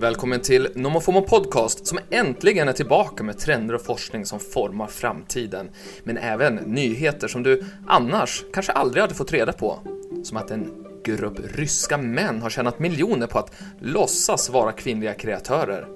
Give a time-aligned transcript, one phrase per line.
[0.00, 5.70] Välkommen till NomoFomo Podcast som äntligen är tillbaka med trender och forskning som formar framtiden.
[6.04, 9.78] Men även nyheter som du annars kanske aldrig hade fått reda på.
[10.22, 15.86] Som att en grupp ryska män har tjänat miljoner på att låtsas vara kvinnliga kreatörer.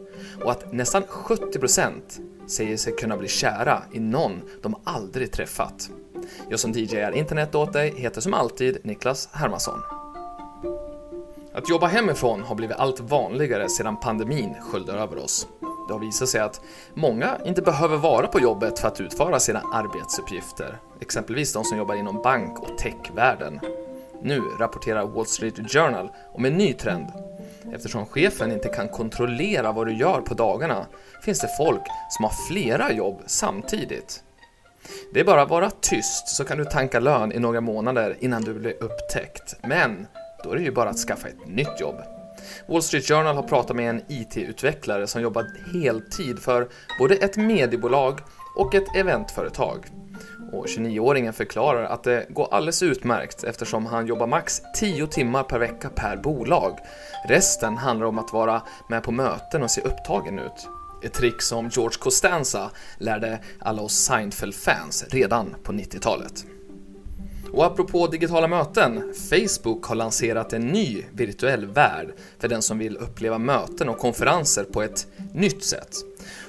[0.45, 1.93] Och att nästan 70%
[2.47, 5.91] säger sig kunna bli kära i någon de aldrig träffat.
[6.51, 10.02] Jag som DJ är internet åt dig heter som alltid Niklas Hermansson.
[11.55, 15.47] Att jobba hemifrån har blivit allt vanligare sedan pandemin sköljde över oss.
[15.89, 16.61] Det har visat sig att
[16.95, 21.95] många inte behöver vara på jobbet för att utföra sina arbetsuppgifter, exempelvis de som jobbar
[21.95, 23.61] inom bank och techvärlden.
[24.23, 27.07] Nu rapporterar Wall Street Journal om en ny trend.
[27.73, 30.87] Eftersom chefen inte kan kontrollera vad du gör på dagarna
[31.25, 34.23] finns det folk som har flera jobb samtidigt.
[35.15, 38.43] Det är bara att vara tyst så kan du tanka lön i några månader innan
[38.43, 39.57] du blir upptäckt.
[39.63, 40.07] Men
[40.45, 41.97] då är det ju bara att skaffa ett nytt jobb.
[42.67, 46.69] Wall Street Journal har pratat med en IT-utvecklare som jobbat heltid för
[46.99, 48.21] både ett mediebolag
[48.57, 49.87] och ett eventföretag.
[50.53, 55.59] Och 29-åringen förklarar att det går alldeles utmärkt eftersom han jobbar max 10 timmar per
[55.59, 56.79] vecka per bolag.
[57.29, 60.69] Resten handlar om att vara med på möten och se upptagen ut.
[61.05, 66.45] Ett trick som George Costanza lärde alla oss Seinfeld-fans redan på 90-talet.
[67.53, 72.97] Och apropå digitala möten, Facebook har lanserat en ny virtuell värld för den som vill
[72.97, 75.97] uppleva möten och konferenser på ett nytt sätt.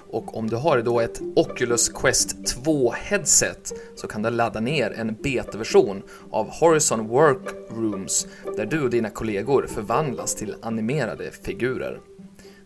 [0.09, 2.35] Och om du har då ett Oculus Quest
[2.65, 9.09] 2-headset så kan du ladda ner en betaversion av Horizon Workrooms där du och dina
[9.09, 11.99] kollegor förvandlas till animerade figurer.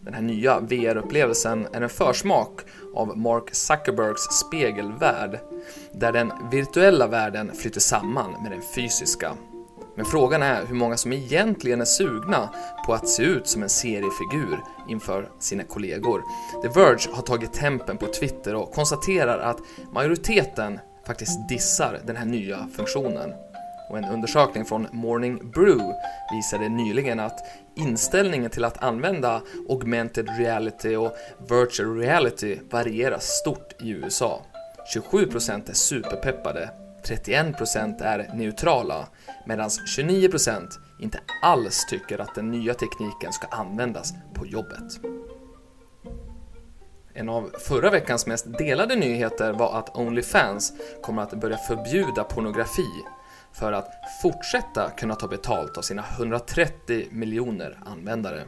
[0.07, 2.61] Den här nya VR-upplevelsen är en försmak
[2.93, 5.39] av Mark Zuckerbergs spegelvärld,
[5.91, 9.33] där den virtuella världen flyter samman med den fysiska.
[9.95, 12.49] Men frågan är hur många som egentligen är sugna
[12.85, 16.21] på att se ut som en seriefigur inför sina kollegor.
[16.61, 19.57] The Verge har tagit tempen på Twitter och konstaterar att
[19.93, 23.33] majoriteten faktiskt dissar den här nya funktionen.
[23.89, 25.93] Och en undersökning från Morning Brew
[26.31, 27.39] visade nyligen att
[27.75, 31.11] inställningen till att använda augmented reality och
[31.49, 34.41] virtual reality varierar stort i USA.
[34.95, 36.69] 27% är superpeppade,
[37.03, 39.07] 31% är neutrala,
[39.45, 40.67] medan 29%
[40.99, 44.99] inte alls tycker att den nya tekniken ska användas på jobbet.
[47.13, 52.87] En av förra veckans mest delade nyheter var att Onlyfans kommer att börja förbjuda pornografi
[53.59, 53.91] för att
[54.21, 58.43] fortsätta kunna ta betalt av sina 130 miljoner användare.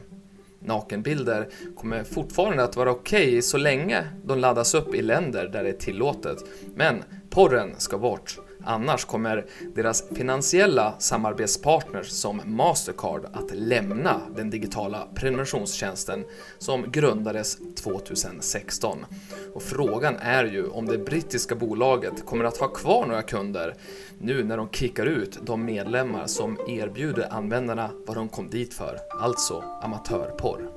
[0.58, 5.62] Nakenbilder kommer fortfarande att vara okej okay så länge de laddas upp i länder där
[5.62, 6.38] det är tillåtet,
[6.74, 8.38] men porren ska bort.
[8.64, 16.24] Annars kommer deras finansiella samarbetspartners som Mastercard att lämna den digitala prenumerationstjänsten
[16.58, 19.06] som grundades 2016.
[19.54, 23.74] Och frågan är ju om det brittiska bolaget kommer att ha kvar några kunder
[24.18, 28.98] nu när de kickar ut de medlemmar som erbjuder användarna vad de kom dit för,
[29.20, 30.70] alltså amatörporr.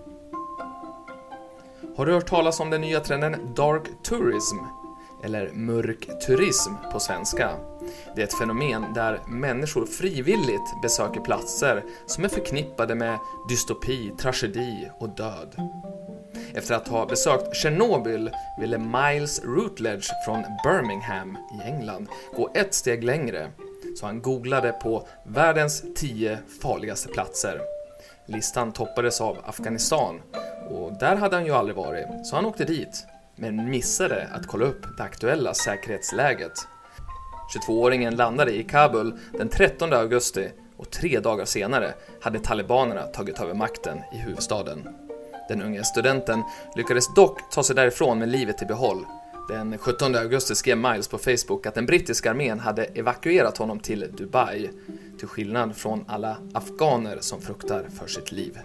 [1.96, 4.83] Har du hört talas om den nya trenden Dark Tourism?
[5.24, 7.52] Eller mörk turism på svenska.
[8.16, 13.18] Det är ett fenomen där människor frivilligt besöker platser som är förknippade med
[13.50, 15.56] dystopi, tragedi och död.
[16.54, 23.04] Efter att ha besökt Tjernobyl ville Miles Routledge från Birmingham i England gå ett steg
[23.04, 23.52] längre,
[24.00, 27.62] så han googlade på världens 10 farligaste platser.
[28.26, 30.22] Listan toppades av Afghanistan
[30.70, 34.66] och där hade han ju aldrig varit, så han åkte dit, men missade att kolla
[34.66, 36.68] upp det aktuella säkerhetsläget.
[37.56, 43.54] 22-åringen landade i Kabul den 13 augusti och tre dagar senare hade talibanerna tagit över
[43.54, 44.90] makten i huvudstaden.
[45.50, 46.44] Den unge studenten
[46.76, 49.06] lyckades dock ta sig därifrån med livet i behåll.
[49.50, 54.12] Den 17 augusti skrev Miles på Facebook att den brittiska armén hade evakuerat honom till
[54.18, 54.70] Dubai,
[55.20, 58.60] till skillnad från alla afghaner som fruktar för sitt liv.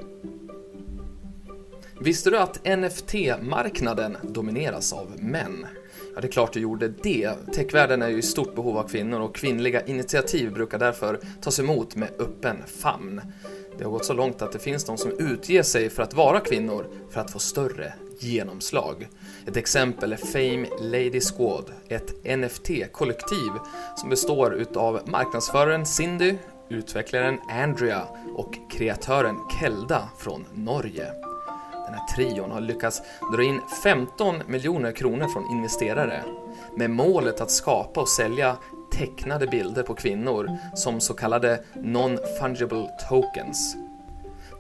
[2.01, 5.67] Visste du att NFT-marknaden domineras av män?
[6.15, 7.35] Ja, det är klart du gjorde det.
[7.55, 11.97] Techvärlden är ju i stort behov av kvinnor och kvinnliga initiativ brukar därför tas emot
[11.97, 13.21] med öppen famn.
[13.79, 16.41] Det har gått så långt att det finns de som utger sig för att vara
[16.41, 19.09] kvinnor för att få större genomslag.
[19.47, 23.51] Ett exempel är Fame Lady Squad, ett NFT-kollektiv
[23.97, 26.35] som består utav marknadsföraren Cindy,
[26.69, 28.03] utvecklaren Andrea
[28.37, 31.28] och kreatören Kelda från Norge.
[31.89, 33.03] Den här trion har lyckats
[33.33, 36.23] dra in 15 miljoner kronor från investerare
[36.77, 38.57] med målet att skapa och sälja
[38.93, 43.77] tecknade bilder på kvinnor som så kallade non-fungible tokens.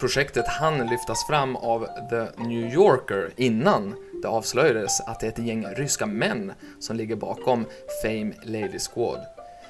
[0.00, 5.46] Projektet hann lyftas fram av The New Yorker innan det avslöjades att det är ett
[5.46, 7.66] gäng ryska män som ligger bakom
[8.02, 9.20] Fame Lady Squad.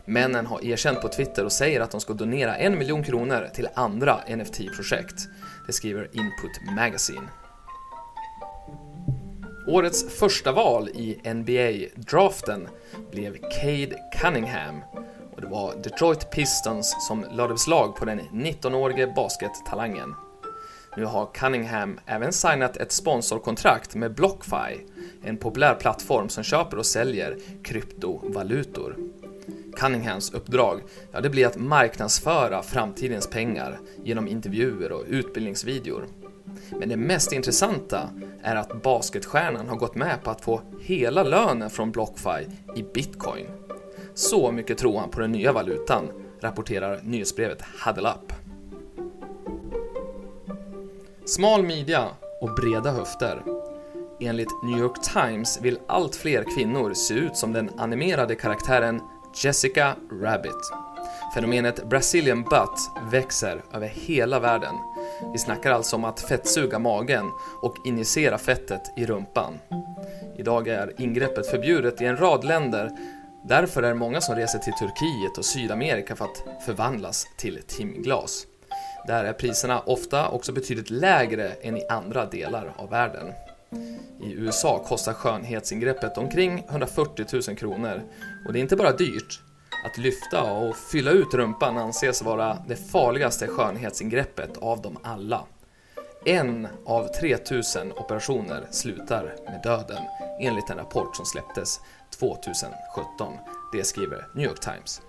[0.04, 3.68] Männen har erkänt på Twitter och säger att de ska donera en miljon kronor till
[3.74, 5.28] andra NFT-projekt.
[5.66, 7.28] Det skriver Input Magazine.
[9.68, 12.68] Årets första val i NBA-draften
[13.10, 14.80] blev Cade Cunningham
[15.34, 20.14] och det var Detroit Pistons som lade beslag på den 19-årige baskettalangen.
[20.96, 24.86] Nu har Cunningham även signat ett sponsorkontrakt med BlockFi,
[25.24, 28.96] en populär plattform som köper och säljer kryptovalutor.
[29.76, 30.80] Cunninghams uppdrag,
[31.12, 36.06] ja det blir att marknadsföra framtidens pengar genom intervjuer och utbildningsvideor.
[36.70, 38.10] Men det mest intressanta
[38.42, 42.46] är att basketstjärnan har gått med på att få hela lönen från BlockFi
[42.76, 43.46] i bitcoin.
[44.14, 46.08] Så mycket tror han på den nya valutan,
[46.40, 48.32] rapporterar nyhetsbrevet Huddle Up.
[51.24, 52.06] Smal midja
[52.40, 53.42] och breda höfter.
[54.20, 59.00] Enligt New York Times vill allt fler kvinnor se ut som den animerade karaktären
[59.44, 60.72] Jessica Rabbit.
[61.34, 64.74] Fenomenet Brazilian butt växer över hela världen.
[65.32, 67.30] Vi snackar alltså om att fettsuga magen
[67.62, 69.58] och injicera fettet i rumpan.
[70.36, 72.90] Idag är ingreppet förbjudet i en rad länder
[73.48, 78.46] Därför är det många som reser till Turkiet och Sydamerika för att förvandlas till timglas.
[79.06, 83.32] Där är priserna ofta också betydligt lägre än i andra delar av världen.
[84.22, 88.02] I USA kostar skönhetsingreppet omkring 140 000 kronor
[88.46, 89.40] och det är inte bara dyrt.
[89.84, 95.44] Att lyfta och fylla ut rumpan anses vara det farligaste skönhetsingreppet av dem alla.
[96.24, 100.02] En av 3000 operationer slutar med döden
[100.40, 101.80] enligt en rapport som släpptes
[102.18, 103.32] 2017.
[103.72, 105.02] Det skriver New York Times.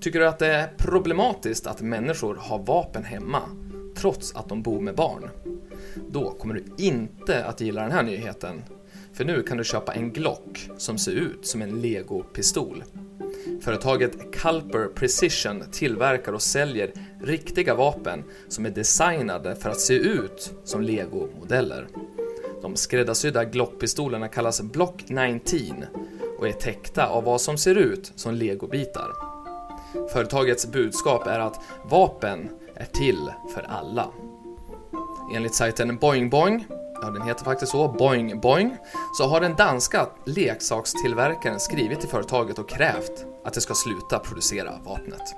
[0.00, 3.42] Tycker du att det är problematiskt att människor har vapen hemma
[3.96, 5.30] trots att de bor med barn?
[6.10, 8.62] Då kommer du inte att gilla den här nyheten.
[9.12, 12.84] För nu kan du köpa en Glock som ser ut som en Lego-pistol.
[13.60, 16.92] Företaget Culper Precision tillverkar och säljer
[17.22, 21.86] riktiga vapen som är designade för att se ut som Lego-modeller.
[22.62, 25.84] De skräddarsydda Glock-pistolerna kallas Block 19
[26.38, 29.12] och är täckta av vad som ser ut som legobitar.
[30.12, 31.60] Företagets budskap är att
[31.90, 34.08] vapen är till för alla.
[35.34, 36.66] Enligt sajten Boing Boing,
[37.02, 38.76] ja den heter faktiskt så, Boing Boing,
[39.18, 44.72] så har den danska leksakstillverkaren skrivit till företaget och krävt att det ska sluta producera
[44.84, 45.34] vapnet.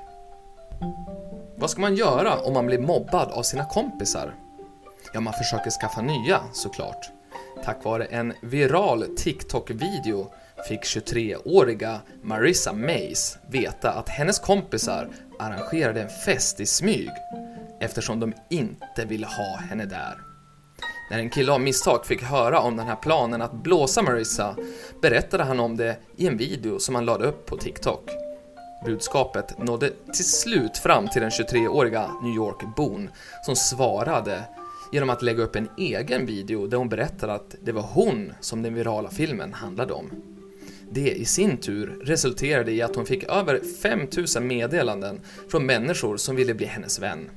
[1.56, 4.34] Vad ska man göra om man blir mobbad av sina kompisar?
[5.12, 7.11] Ja, man försöker skaffa nya såklart.
[7.64, 10.31] Tack vare en viral TikTok-video
[10.69, 15.08] fick 23-åriga Marissa Mays veta att hennes kompisar
[15.38, 17.10] arrangerade en fest i smyg
[17.81, 20.33] eftersom de inte ville ha henne där.
[21.11, 24.56] När en kille av misstag fick höra om den här planen att blåsa Marissa
[25.03, 28.11] berättade han om det i en video som han lade upp på TikTok.
[28.84, 33.08] Budskapet nådde till slut fram till den 23-åriga New York-bon
[33.46, 34.43] som svarade
[34.93, 38.63] genom att lägga upp en egen video där hon berättade att det var hon som
[38.63, 40.11] den virala filmen handlade om.
[40.91, 46.37] Det i sin tur resulterade i att hon fick över 5000 meddelanden från människor som
[46.37, 47.31] ville bli hennes vän.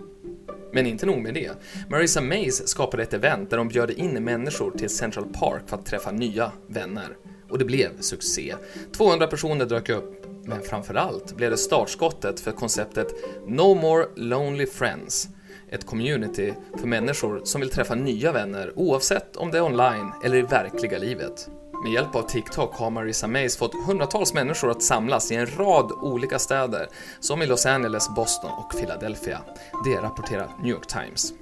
[0.71, 1.51] Men inte nog med det.
[1.89, 5.85] Marissa Mays skapade ett event där de bjöd in människor till Central Park för att
[5.85, 7.17] träffa nya vänner.
[7.49, 8.55] Och det blev succé.
[8.97, 13.07] 200 personer dök upp, men framförallt blev det startskottet för konceptet
[13.47, 15.27] No More Lonely Friends.
[15.69, 20.37] Ett community för människor som vill träffa nya vänner oavsett om det är online eller
[20.37, 21.49] i verkliga livet.
[21.83, 25.91] Med hjälp av TikTok har Marissa Mays fått hundratals människor att samlas i en rad
[25.91, 26.87] olika städer,
[27.19, 29.39] som i Los Angeles, Boston och Philadelphia.
[29.85, 31.33] Det rapporterar New York Times.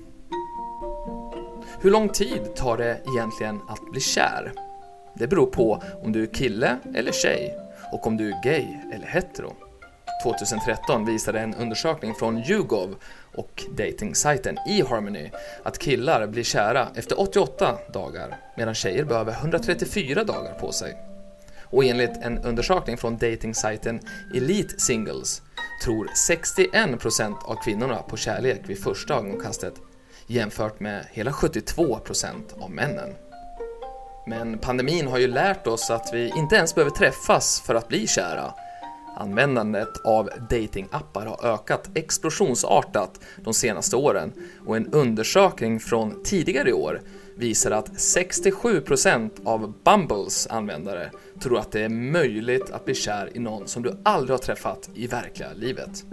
[1.79, 4.51] Hur lång tid tar det egentligen att bli kär?
[5.13, 7.57] Det beror på om du är kille eller tjej
[7.91, 9.53] och om du är gay eller hetero.
[10.25, 12.95] 2013 visade en undersökning från YouGov
[13.35, 15.31] och datingsajten eHarmony
[15.63, 20.97] att killar blir kära efter 88 dagar medan tjejer behöver 134 dagar på sig.
[21.63, 23.99] Och enligt en undersökning från datingsajten
[24.35, 25.41] Elite Singles
[25.83, 29.73] tror 61% av kvinnorna på kärlek vid första ögonkastet
[30.27, 33.09] jämfört med hela 72% av männen.
[34.27, 38.07] Men pandemin har ju lärt oss att vi inte ens behöver träffas för att bli
[38.07, 38.53] kära.
[39.17, 44.33] Användandet av datingappar har ökat explosionsartat de senaste åren
[44.65, 47.01] och en undersökning från tidigare i år
[47.35, 53.39] visar att 67% av Bumbles användare tror att det är möjligt att bli kär i
[53.39, 56.05] någon som du aldrig har träffat i verkliga livet.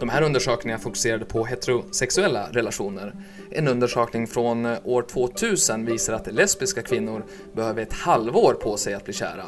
[0.00, 3.14] De här undersökningarna fokuserade på heterosexuella relationer.
[3.50, 8.94] En undersökning från eh, år 2000 visar att lesbiska kvinnor behöver ett halvår på sig
[8.94, 9.44] att bli kära.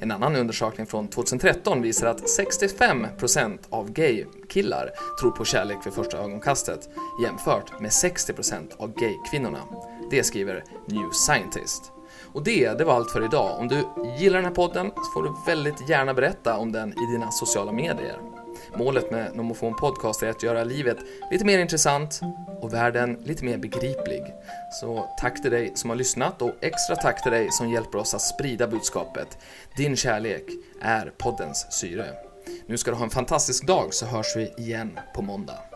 [0.00, 6.18] En annan undersökning från 2013 visar att 65% av gay-killar tror på kärlek vid första
[6.18, 6.88] ögonkastet
[7.22, 9.60] jämfört med 60% av gay-kvinnorna.
[10.10, 11.92] Det skriver New Scientist.
[12.32, 13.60] Och det, det var allt för idag.
[13.60, 13.84] Om du
[14.18, 17.72] gillar den här podden så får du väldigt gärna berätta om den i dina sociala
[17.72, 18.35] medier.
[18.74, 20.98] Målet med Nomofon Podcast är att göra livet
[21.30, 22.20] lite mer intressant
[22.60, 24.34] och världen lite mer begriplig.
[24.80, 28.14] Så tack till dig som har lyssnat och extra tack till dig som hjälper oss
[28.14, 29.38] att sprida budskapet.
[29.76, 30.44] Din kärlek
[30.82, 32.06] är poddens syre.
[32.66, 35.75] Nu ska du ha en fantastisk dag så hörs vi igen på måndag.